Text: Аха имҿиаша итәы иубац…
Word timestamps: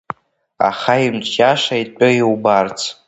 Аха 0.69 0.93
имҿиаша 1.05 1.75
итәы 1.83 2.07
иубац… 2.19 2.77